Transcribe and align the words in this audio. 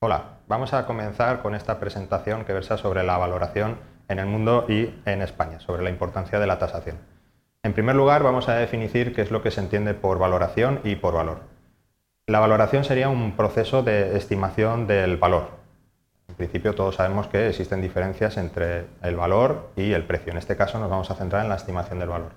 Hola, 0.00 0.38
vamos 0.46 0.74
a 0.74 0.86
comenzar 0.86 1.42
con 1.42 1.56
esta 1.56 1.80
presentación 1.80 2.44
que 2.44 2.52
versa 2.52 2.76
sobre 2.76 3.02
la 3.02 3.18
valoración 3.18 3.78
en 4.06 4.20
el 4.20 4.26
mundo 4.26 4.64
y 4.68 4.94
en 5.06 5.22
España, 5.22 5.58
sobre 5.58 5.82
la 5.82 5.90
importancia 5.90 6.38
de 6.38 6.46
la 6.46 6.60
tasación. 6.60 6.98
En 7.64 7.72
primer 7.72 7.96
lugar, 7.96 8.22
vamos 8.22 8.48
a 8.48 8.54
definir 8.54 9.12
qué 9.12 9.22
es 9.22 9.32
lo 9.32 9.42
que 9.42 9.50
se 9.50 9.60
entiende 9.60 9.94
por 9.94 10.20
valoración 10.20 10.78
y 10.84 10.94
por 10.94 11.14
valor. 11.14 11.40
La 12.28 12.38
valoración 12.38 12.84
sería 12.84 13.08
un 13.08 13.34
proceso 13.34 13.82
de 13.82 14.16
estimación 14.16 14.86
del 14.86 15.16
valor. 15.16 15.48
En 16.28 16.36
principio 16.36 16.76
todos 16.76 16.94
sabemos 16.94 17.26
que 17.26 17.48
existen 17.48 17.82
diferencias 17.82 18.36
entre 18.36 18.86
el 19.02 19.16
valor 19.16 19.72
y 19.74 19.94
el 19.94 20.04
precio. 20.04 20.30
En 20.30 20.38
este 20.38 20.56
caso 20.56 20.78
nos 20.78 20.90
vamos 20.90 21.10
a 21.10 21.16
centrar 21.16 21.42
en 21.42 21.48
la 21.48 21.56
estimación 21.56 21.98
del 21.98 22.10
valor. 22.10 22.30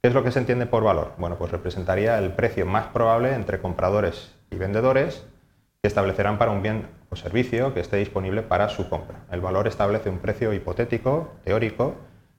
¿Qué 0.00 0.08
es 0.08 0.14
lo 0.14 0.24
que 0.24 0.32
se 0.32 0.38
entiende 0.38 0.64
por 0.64 0.82
valor? 0.82 1.12
Bueno, 1.18 1.36
pues 1.36 1.50
representaría 1.50 2.16
el 2.16 2.32
precio 2.32 2.64
más 2.64 2.86
probable 2.86 3.34
entre 3.34 3.60
compradores 3.60 4.34
y 4.50 4.56
vendedores 4.56 5.26
que 5.82 5.88
establecerán 5.88 6.38
para 6.38 6.52
un 6.52 6.62
bien 6.62 7.01
o 7.12 7.16
servicio 7.16 7.74
que 7.74 7.80
esté 7.80 7.98
disponible 7.98 8.42
para 8.42 8.70
su 8.70 8.88
compra. 8.88 9.18
El 9.30 9.42
valor 9.42 9.68
establece 9.68 10.08
un 10.08 10.18
precio 10.18 10.52
hipotético, 10.54 11.34
teórico, 11.44 11.94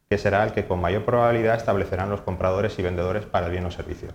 que 0.10 0.18
será 0.18 0.44
el 0.44 0.52
que 0.52 0.66
con 0.66 0.82
mayor 0.82 1.06
probabilidad 1.06 1.56
establecerán 1.56 2.10
los 2.10 2.22
compradores 2.22 2.78
y 2.80 2.82
vendedores 2.82 3.26
para 3.26 3.46
el 3.46 3.52
bien 3.52 3.66
o 3.66 3.72
servicio. 3.72 4.10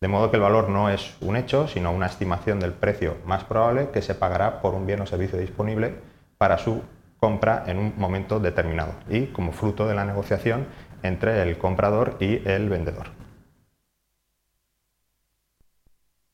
De 0.00 0.08
modo 0.08 0.30
que 0.30 0.36
el 0.36 0.42
valor 0.42 0.68
no 0.68 0.90
es 0.90 1.16
un 1.20 1.36
hecho, 1.36 1.68
sino 1.68 1.92
una 1.92 2.06
estimación 2.06 2.60
del 2.60 2.72
precio 2.72 3.16
más 3.24 3.44
probable 3.44 3.90
que 3.90 4.02
se 4.02 4.14
pagará 4.14 4.60
por 4.60 4.74
un 4.74 4.86
bien 4.86 5.00
o 5.00 5.06
servicio 5.06 5.38
disponible 5.38 5.94
para 6.36 6.58
su 6.58 6.82
compra 7.18 7.64
en 7.68 7.78
un 7.78 7.94
momento 7.96 8.40
determinado 8.40 8.92
y 9.08 9.26
como 9.28 9.52
fruto 9.52 9.86
de 9.86 9.94
la 9.94 10.04
negociación 10.04 10.66
entre 11.02 11.40
el 11.42 11.56
comprador 11.56 12.16
y 12.20 12.46
el 12.46 12.68
vendedor. 12.68 13.23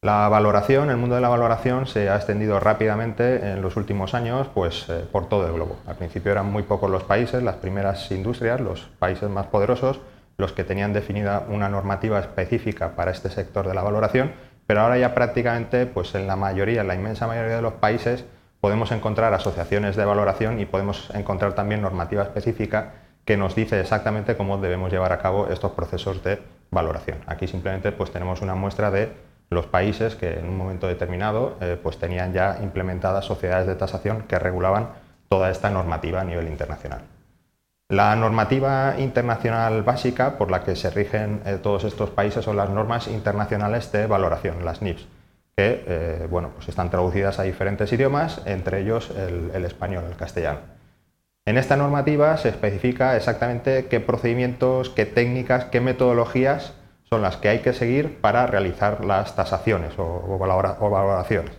La 0.02 0.30
valoración, 0.30 0.88
el 0.88 0.96
mundo 0.96 1.16
de 1.16 1.20
la 1.20 1.28
valoración 1.28 1.86
se 1.86 2.08
ha 2.08 2.16
extendido 2.16 2.58
rápidamente 2.58 3.50
en 3.50 3.60
los 3.60 3.76
últimos 3.76 4.14
años 4.14 4.48
pues, 4.54 4.88
eh, 4.88 5.04
por 5.12 5.28
todo 5.28 5.46
el 5.46 5.52
globo. 5.52 5.76
Al 5.86 5.96
principio 5.96 6.32
eran 6.32 6.50
muy 6.50 6.62
pocos 6.62 6.90
los 6.90 7.02
países, 7.02 7.42
las 7.42 7.56
primeras 7.56 8.10
industrias, 8.10 8.62
los 8.62 8.88
países 8.98 9.28
más 9.28 9.48
poderosos, 9.48 10.00
los 10.38 10.54
que 10.54 10.64
tenían 10.64 10.94
definida 10.94 11.44
una 11.50 11.68
normativa 11.68 12.18
específica 12.18 12.96
para 12.96 13.10
este 13.10 13.28
sector 13.28 13.68
de 13.68 13.74
la 13.74 13.82
valoración, 13.82 14.32
pero 14.66 14.80
ahora 14.80 14.96
ya 14.96 15.14
prácticamente 15.14 15.84
pues, 15.84 16.14
en 16.14 16.26
la 16.26 16.34
mayoría, 16.34 16.80
en 16.80 16.88
la 16.88 16.94
inmensa 16.94 17.26
mayoría 17.26 17.56
de 17.56 17.62
los 17.62 17.74
países, 17.74 18.24
podemos 18.62 18.92
encontrar 18.92 19.34
asociaciones 19.34 19.96
de 19.96 20.06
valoración 20.06 20.60
y 20.60 20.64
podemos 20.64 21.10
encontrar 21.12 21.52
también 21.52 21.82
normativa 21.82 22.22
específica 22.22 22.92
que 23.26 23.36
nos 23.36 23.54
dice 23.54 23.78
exactamente 23.78 24.34
cómo 24.34 24.56
debemos 24.56 24.90
llevar 24.90 25.12
a 25.12 25.18
cabo 25.18 25.48
estos 25.48 25.72
procesos 25.72 26.24
de 26.24 26.40
valoración. 26.70 27.18
Aquí 27.26 27.46
simplemente 27.46 27.92
pues, 27.92 28.10
tenemos 28.10 28.40
una 28.40 28.54
muestra 28.54 28.90
de 28.90 29.28
los 29.50 29.66
países 29.66 30.14
que 30.14 30.38
en 30.38 30.48
un 30.48 30.56
momento 30.56 30.86
determinado 30.86 31.56
eh, 31.60 31.76
pues 31.82 31.98
tenían 31.98 32.32
ya 32.32 32.58
implementadas 32.62 33.24
sociedades 33.24 33.66
de 33.66 33.74
tasación 33.74 34.22
que 34.22 34.38
regulaban 34.38 34.90
toda 35.28 35.50
esta 35.50 35.70
normativa 35.70 36.20
a 36.20 36.24
nivel 36.24 36.46
internacional. 36.48 37.02
La 37.88 38.14
normativa 38.14 38.94
internacional 38.98 39.82
básica 39.82 40.38
por 40.38 40.52
la 40.52 40.62
que 40.62 40.76
se 40.76 40.90
rigen 40.90 41.42
eh, 41.44 41.58
todos 41.60 41.82
estos 41.82 42.10
países 42.10 42.44
son 42.44 42.56
las 42.56 42.70
normas 42.70 43.08
internacionales 43.08 43.90
de 43.90 44.06
valoración, 44.06 44.64
las 44.64 44.82
NIPS, 44.82 45.08
que 45.56 45.84
eh, 45.86 46.28
bueno, 46.30 46.50
pues 46.54 46.68
están 46.68 46.88
traducidas 46.88 47.40
a 47.40 47.42
diferentes 47.42 47.92
idiomas, 47.92 48.42
entre 48.44 48.82
ellos 48.82 49.10
el, 49.10 49.50
el 49.52 49.64
español, 49.64 50.04
el 50.08 50.16
castellano. 50.16 50.60
En 51.44 51.58
esta 51.58 51.76
normativa 51.76 52.36
se 52.36 52.50
especifica 52.50 53.16
exactamente 53.16 53.86
qué 53.86 53.98
procedimientos, 53.98 54.90
qué 54.90 55.06
técnicas, 55.06 55.64
qué 55.64 55.80
metodologías 55.80 56.74
son 57.12 57.22
las 57.22 57.38
que 57.38 57.48
hay 57.48 57.58
que 57.58 57.72
seguir 57.72 58.20
para 58.20 58.46
realizar 58.46 59.04
las 59.04 59.34
tasaciones 59.34 59.94
o, 59.98 60.38
valoraciones. 60.38 61.50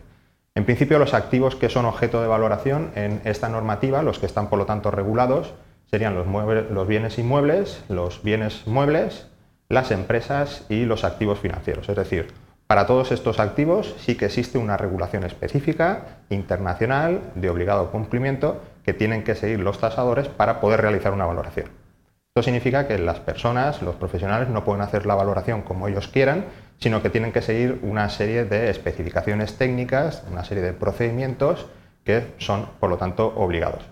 En 0.56 0.64
principio, 0.64 0.98
los 0.98 1.14
activos 1.14 1.58
que 1.58 1.68
son 1.68 1.84
objeto 1.84 2.22
de 2.22 2.30
valoración 2.30 2.92
en 2.96 3.20
esta 3.26 3.50
normativa, 3.50 4.02
los 4.02 4.18
que 4.18 4.28
están 4.28 4.48
por 4.48 4.60
lo 4.60 4.66
tanto 4.66 4.92
regulados, 4.92 5.54
serían 5.90 6.16
los, 6.16 6.88
bienes 6.88 7.20
inmuebles, 7.20 7.84
los 7.90 8.24
bienes 8.24 8.66
muebles, 8.66 9.28
las 9.68 9.92
empresas 9.92 10.66
y 10.70 10.86
los 10.86 11.04
activos 11.04 11.40
financieros. 11.40 11.90
Es 11.90 11.98
decir, 11.98 12.28
para 12.68 12.88
todos 12.88 13.12
estos 13.12 13.42
activos 13.42 13.94
sí 14.00 14.16
que 14.16 14.28
existe 14.28 14.58
una 14.58 14.78
regulación 14.78 15.26
específica, 15.26 16.20
internacional, 16.30 17.20
de 17.36 17.50
obligado 17.50 17.92
cumplimiento, 17.92 18.62
que 18.86 18.94
tienen 18.94 19.26
que 19.26 19.36
seguir 19.36 19.60
los 19.60 19.80
tasadores 19.80 20.30
para 20.30 20.62
poder 20.62 20.80
realizar 20.80 21.12
una 21.12 21.26
valoración. 21.26 21.81
Esto 22.34 22.44
significa 22.44 22.88
que 22.88 22.98
las 22.98 23.20
personas, 23.20 23.82
los 23.82 23.96
profesionales, 23.96 24.48
no 24.48 24.64
pueden 24.64 24.82
hacer 24.82 25.06
la 25.06 25.16
valoración 25.16 25.64
como 25.64 25.90
ellos 25.90 26.08
quieran, 26.08 26.46
sino 26.80 27.02
que 27.02 27.10
tienen 27.10 27.34
que 27.34 27.42
seguir 27.42 27.80
una 27.82 28.08
serie 28.08 28.46
de 28.46 28.70
especificaciones 28.70 29.58
técnicas, 29.58 30.24
una 30.32 30.46
serie 30.46 30.64
de 30.64 30.72
procedimientos 30.72 31.66
que 32.06 32.28
son, 32.38 32.70
por 32.80 32.90
lo 32.90 32.96
tanto, 32.96 33.34
obligados. 33.36 33.84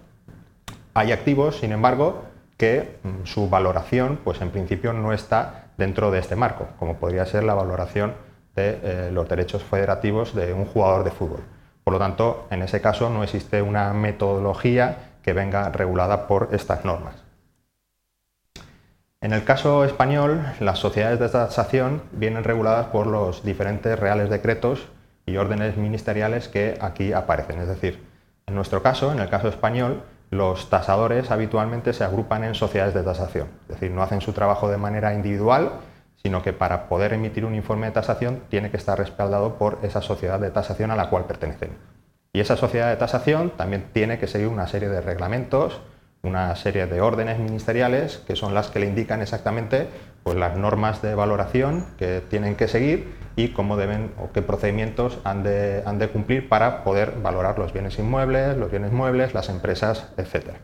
Hay 0.94 1.12
activos, 1.12 1.58
sin 1.58 1.74
embargo, 1.74 2.24
que 2.56 3.00
mm, 3.04 3.26
su 3.26 3.50
valoración, 3.50 4.22
pues 4.24 4.40
en 4.40 4.52
principio 4.52 4.94
no 4.94 5.12
está 5.12 5.66
dentro 5.78 6.10
de 6.10 6.20
este 6.20 6.38
marco, 6.38 6.70
como 6.80 6.96
podría 6.96 7.26
ser 7.26 7.44
la 7.44 7.56
valoración 7.56 8.14
de 8.56 8.80
eh, 8.82 9.10
los 9.12 9.28
derechos 9.28 9.64
federativos 9.66 10.34
de 10.34 10.54
un 10.54 10.64
jugador 10.64 11.04
de 11.04 11.12
fútbol. 11.12 11.42
Por 11.84 11.92
lo 11.92 12.00
tanto, 12.00 12.48
en 12.52 12.62
ese 12.62 12.80
caso 12.80 13.10
no 13.10 13.22
existe 13.22 13.62
una 13.62 13.92
metodología 13.92 15.10
que 15.24 15.34
venga 15.34 15.68
regulada 15.72 16.26
por 16.26 16.48
estas 16.54 16.86
normas. 16.86 17.29
En 19.22 19.34
el 19.34 19.44
caso 19.44 19.84
español, 19.84 20.46
las 20.62 20.80
sociedades 20.80 21.19
de 21.19 21.28
tasación 21.28 22.03
vienen 22.13 22.46
reguladas 22.46 22.85
por 22.88 23.06
los 23.06 23.44
diferentes 23.44 24.00
reales 24.00 24.30
decretos 24.30 24.88
y 25.25 25.35
órdenes 25.35 25.75
ministeriales 25.75 26.47
que 26.47 26.78
aquí 26.80 27.12
aparecen. 27.12 27.59
Es 27.59 27.68
decir, 27.68 28.02
en 28.47 28.56
nuestro 28.56 28.81
caso, 28.81 29.12
en 29.12 29.19
el 29.19 29.30
caso 29.30 29.50
español, 29.50 30.03
los 30.30 30.69
tasadores 30.69 31.31
habitualmente 31.31 31.91
se 31.91 32.06
agrupan 32.06 32.46
en 32.46 32.56
sociedades 32.56 32.94
de 32.94 33.03
tasación. 33.03 33.50
Es 33.63 33.75
decir, 33.75 33.91
no 33.91 34.03
hacen 34.03 34.22
su 34.22 34.31
trabajo 34.31 34.69
de 34.69 34.78
manera 34.78 35.13
individual, 35.13 35.74
sino 36.24 36.41
que 36.41 36.53
para 36.53 36.88
poder 36.88 37.12
emitir 37.12 37.44
un 37.44 37.56
informe 37.56 37.88
de 37.88 37.91
tasación 37.91 38.44
tiene 38.47 38.72
que 38.72 38.78
estar 38.78 38.97
respaldado 38.97 39.56
por 39.56 39.80
esa 39.84 40.01
sociedad 40.01 40.40
de 40.40 40.51
tasación 40.51 40.91
a 40.91 40.96
la 40.96 41.09
cual 41.09 41.25
pertenecen. 41.25 41.72
Y 42.31 42.40
esa 42.40 42.56
sociedad 42.56 42.90
de 42.90 42.96
tasación 42.96 43.50
también 43.50 43.90
tiene 43.91 44.18
que 44.18 44.28
seguir 44.28 44.47
una 44.47 44.68
serie 44.68 44.88
de 44.88 45.01
reglamentos, 45.01 45.81
una 46.22 46.56
serie 46.56 46.85
de 46.85 47.02
órdenes 47.02 47.40
ministeriales 47.40 48.18
que 48.28 48.35
son 48.35 48.53
las 48.53 48.69
que 48.69 48.80
le 48.80 48.88
indican 48.88 49.22
exactamente 49.22 49.88
pues, 50.24 50.38
las 50.38 50.57
normas 50.57 51.02
de 51.02 51.16
valoración 51.16 51.85
que 51.97 52.22
tienen 52.30 52.56
que 52.56 52.68
seguir 52.68 53.13
y 53.35 53.50
cómo 53.50 53.78
deben 53.78 54.12
o 54.19 54.31
qué 54.31 54.41
procedimientos 54.41 55.19
han 55.24 55.44
de, 55.44 55.81
han 55.85 55.97
de 55.97 56.09
cumplir 56.09 56.50
para 56.50 56.84
poder 56.84 57.13
valorar 57.22 57.57
los 57.57 57.72
bienes 57.72 57.97
inmuebles, 58.00 58.57
los 58.57 58.69
bienes 58.69 58.91
muebles, 58.91 59.34
las 59.34 59.50
empresas, 59.50 60.09
etc. 60.18 60.56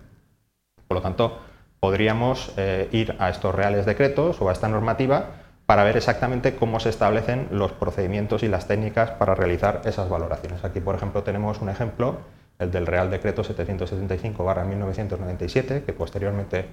Por 0.88 0.96
lo 0.96 1.02
tanto, 1.02 1.40
podríamos 1.80 2.54
eh, 2.58 2.90
ir 2.92 3.16
a 3.20 3.30
estos 3.30 3.56
reales 3.56 3.86
decretos 3.86 4.42
o 4.42 4.50
a 4.50 4.52
esta 4.52 4.68
normativa 4.68 5.28
para 5.66 5.84
ver 5.84 5.98
exactamente 5.98 6.56
cómo 6.56 6.80
se 6.80 6.90
establecen 6.90 7.48
los 7.52 7.72
procedimientos 7.72 8.44
y 8.44 8.48
las 8.48 8.68
técnicas 8.68 9.12
para 9.12 9.36
realizar 9.36 9.82
esas 9.86 10.10
valoraciones. 10.10 10.64
Aquí, 10.64 10.80
por 10.80 10.96
ejemplo, 10.96 11.24
tenemos 11.24 11.62
un 11.62 11.70
ejemplo 11.70 12.18
el 12.60 12.72
del 12.72 12.88
Real 12.88 13.10
Decreto 13.10 13.44
775-1997, 13.44 15.84
que 15.84 15.94
posteriormente 15.94 16.66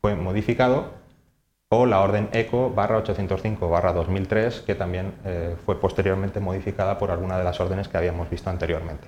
fue 0.00 0.14
modificado, 0.14 1.00
o 1.72 1.86
la 1.86 2.00
Orden 2.00 2.28
ECO 2.32 2.74
805-2003, 2.74 4.64
que 4.64 4.74
también 4.74 5.14
eh, 5.24 5.54
fue 5.64 5.80
posteriormente 5.80 6.40
modificada 6.40 6.98
por 6.98 7.12
alguna 7.12 7.38
de 7.38 7.44
las 7.44 7.60
órdenes 7.60 7.86
que 7.86 7.96
habíamos 7.96 8.28
visto 8.28 8.50
anteriormente. 8.50 9.06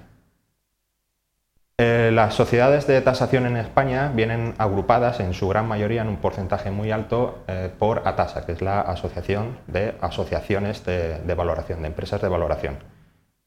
Eh, 1.79 2.11
las 2.13 2.35
sociedades 2.35 2.87
de 2.87 3.01
tasación 3.01 3.47
en 3.47 3.57
España 3.57 4.13
vienen 4.15 4.55
agrupadas 4.59 5.19
en 5.19 5.35
su 5.35 5.49
gran 5.49 5.67
mayoría 5.67 6.03
en 6.03 6.09
un 6.09 6.19
porcentaje 6.19 6.71
muy 6.71 6.93
alto 6.93 7.43
eh, 7.49 7.69
por 7.77 8.07
ATASA, 8.07 8.47
que 8.47 8.53
es 8.53 8.63
la 8.63 8.83
Asociación 8.83 9.59
de 9.67 9.97
Asociaciones 10.01 10.85
de 10.85 11.35
Valoración, 11.35 11.83
de 11.83 11.89
Empresas 11.89 12.23
de 12.23 12.29
Valoración. 12.29 12.92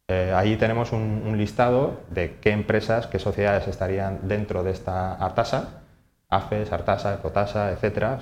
Eh, 0.08 0.32
ahí 0.36 0.56
tenemos 0.56 0.92
un, 0.92 1.36
listado 1.38 2.02
de 2.12 2.38
qué 2.40 2.52
empresas, 2.52 3.08
qué 3.08 3.18
sociedades 3.18 3.68
estarían 3.68 4.28
dentro 4.28 4.64
de 4.64 4.72
esta 4.72 5.14
Artasa, 5.14 5.82
AFES, 6.29 6.72
Artasa, 6.72 7.16
Ecotasa, 7.16 7.72
etc. 7.72 8.22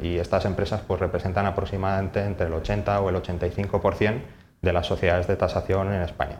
Y 0.00 0.18
estas 0.18 0.44
empresas 0.44 0.82
pues, 0.86 1.00
representan 1.00 1.46
aproximadamente 1.46 2.22
entre 2.22 2.48
el 2.48 2.52
80 2.52 3.00
o 3.00 3.08
el 3.08 3.16
85% 3.16 4.20
de 4.60 4.72
las 4.72 4.86
sociedades 4.86 5.26
de 5.26 5.36
tasación 5.36 5.92
en 5.92 6.02
España. 6.02 6.38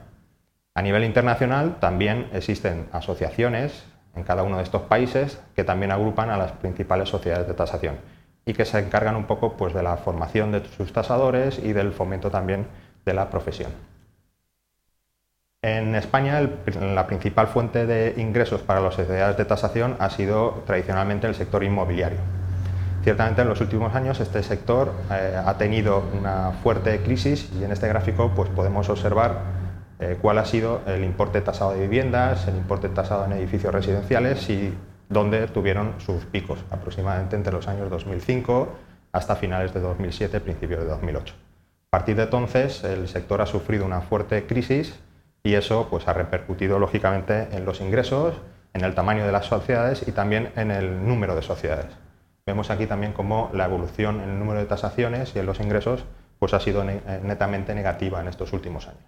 A 0.75 0.83
nivel 0.83 1.05
internacional 1.05 1.77
también 1.81 2.29
existen 2.33 2.89
asociaciones 2.93 3.85
en 4.15 4.25
cada 4.25 4.43
uno 4.43 4.59
de 4.59 4.63
estos 4.63 4.83
países 4.83 5.41
que 5.57 5.65
también 5.65 5.91
agrupan 5.91 6.31
a 6.31 6.37
las 6.37 6.53
principales 6.53 7.09
sociedades 7.09 7.49
de 7.49 7.55
tasación 7.55 7.97
y 8.45 8.53
que 8.53 8.65
se 8.65 8.79
encargan 8.79 9.17
un 9.17 9.25
poco 9.25 9.57
pues, 9.57 9.73
de 9.73 9.83
la 9.83 9.97
formación 9.97 10.53
de 10.53 10.65
sus 10.65 10.93
tasadores 10.93 11.59
y 11.59 11.73
del 11.73 11.93
fomento 11.93 12.31
también 12.31 12.67
de 13.05 13.15
la 13.15 13.31
profesión. 13.31 13.73
En 15.65 15.95
España 15.95 16.41
la 16.41 17.07
principal 17.07 17.47
fuente 17.47 17.87
de 17.87 18.21
ingresos 18.21 18.63
para 18.63 18.81
las 18.81 18.95
sociedades 18.95 19.37
de 19.37 19.45
tasación 19.45 19.95
ha 20.01 20.11
sido 20.11 20.65
tradicionalmente 20.67 21.29
el 21.29 21.37
sector 21.37 21.63
inmobiliario. 21.63 22.19
Ciertamente 23.05 23.43
en 23.43 23.49
los 23.49 23.61
últimos 23.61 23.95
años 23.95 24.19
este 24.19 24.43
sector 24.43 24.93
eh, 25.13 25.41
ha 25.47 25.57
tenido 25.59 26.03
una 26.19 26.51
fuerte 26.65 27.01
crisis 27.03 27.49
y 27.57 27.63
en 27.63 27.71
este 27.71 27.87
gráfico 27.87 28.33
pues, 28.35 28.51
podemos 28.51 28.89
observar 28.89 29.39
eh, 30.01 30.19
cuál 30.21 30.39
ha 30.39 30.47
sido 30.47 30.81
el 30.89 31.05
importe 31.05 31.41
tasado 31.43 31.75
de 31.75 31.83
viviendas, 31.83 32.49
el 32.49 32.57
importe 32.57 32.89
tasado 32.89 33.25
en 33.27 33.33
edificios 33.35 33.73
residenciales 33.73 34.51
y 34.51 34.75
dónde 35.09 35.47
tuvieron 35.47 35.95
sus 35.99 36.25
picos, 36.25 36.59
aproximadamente 36.73 37.37
entre 37.37 37.53
los 37.53 37.69
años 37.69 37.89
2005 37.89 38.69
hasta 39.13 39.37
finales 39.37 39.73
de 39.73 39.79
2007, 39.79 40.41
principios 40.41 40.81
de 40.81 40.87
2008. 40.87 41.35
A 41.87 41.91
partir 41.99 42.17
de 42.17 42.25
entonces, 42.25 42.83
el 42.83 43.07
sector 43.07 43.41
ha 43.41 43.47
sufrido 43.47 43.87
una 43.87 44.01
fuerte 44.01 44.45
crisis 44.45 44.99
y 45.43 45.55
eso 45.55 45.89
pues, 45.91 46.07
ha 46.09 46.13
repercutido 46.13 46.79
lógicamente 46.79 47.49
en 47.53 47.65
los 47.65 47.81
ingresos, 47.81 48.35
en 48.75 48.85
el 48.85 48.95
tamaño 48.95 49.27
de 49.27 49.33
las 49.33 49.47
sociedades 49.47 50.07
y 50.07 50.13
también 50.13 50.53
en 50.57 50.71
el 50.71 51.07
número 51.07 51.35
de 51.35 51.43
sociedades. 51.43 51.93
Vemos 52.47 52.71
aquí 52.71 52.87
también 52.87 53.13
cómo 53.13 53.51
la 53.53 53.67
evolución 53.67 54.21
en 54.21 54.31
el 54.31 54.39
número 54.39 54.61
de 54.61 54.67
tasaciones 54.67 55.35
y 55.37 55.39
en 55.39 55.47
los 55.47 55.61
ingresos 55.61 56.05
pues, 56.39 56.55
ha 56.55 56.61
sido 56.61 56.85
netamente 56.85 57.75
negativa 57.75 58.21
en 58.21 58.29
estos 58.29 58.53
últimos 58.53 58.89
años. 58.89 59.05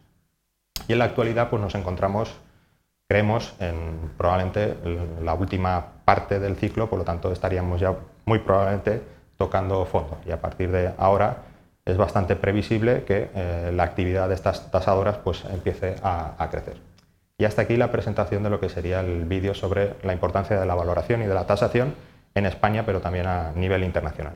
Y 0.87 0.93
en 0.93 0.99
la 0.99 1.07
actualidad 1.07 1.51
pues, 1.51 1.63
nos 1.63 1.75
encontramos, 1.75 2.35
creemos, 3.09 3.55
en 3.61 4.11
probablemente 4.17 4.77
la 5.23 5.35
última 5.35 5.87
parte 6.05 6.39
del 6.39 6.57
ciclo, 6.57 6.91
por 6.91 6.99
lo 6.99 7.05
tanto 7.05 7.33
estaríamos 7.33 7.81
ya 7.81 7.95
muy 8.27 8.41
probablemente 8.41 9.03
tocando 9.37 9.85
fondo 9.85 10.19
y 10.27 10.31
a 10.31 10.41
partir 10.41 10.71
de 10.71 10.93
ahora 10.97 11.39
es 11.85 11.97
bastante 11.97 12.37
previsible 12.37 13.05
que 13.05 13.31
eh, 13.35 13.73
la 13.75 13.83
actividad 13.83 14.29
de 14.29 14.35
estas 14.35 14.71
tasadoras 14.71 15.19
pues, 15.19 15.45
empiece 15.53 15.97
a, 16.03 16.49
crecer. 16.51 16.77
Y 17.37 17.45
hasta 17.45 17.63
aquí 17.63 17.77
la 17.77 17.91
presentación 17.91 18.43
de 18.43 18.51
lo 18.51 18.61
que 18.61 18.69
sería 18.69 19.01
el 19.01 19.25
vídeo 19.25 19.55
sobre 19.55 19.95
la 20.03 20.13
importancia 20.13 20.59
de 20.59 20.67
la 20.67 20.75
valoración 20.75 21.23
y 21.23 21.27
de 21.27 21.35
la 21.35 21.47
tasación 21.47 21.95
en 22.35 22.47
España, 22.47 22.85
pero 22.87 23.01
también 23.01 23.27
a 23.27 23.53
nivel 23.53 23.85
internacional. 23.85 24.35